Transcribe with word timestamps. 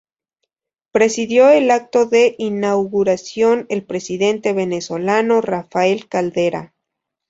Presidió 0.91 1.49
el 1.51 1.69
acto 1.69 2.07
de 2.07 2.33
inauguración 2.39 3.67
el 3.69 3.85
Presidente 3.85 4.51
Venezolano 4.51 5.41
Rafael 5.41 6.09
Caldera. 6.09 6.73